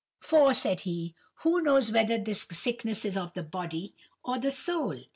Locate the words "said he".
0.55-1.13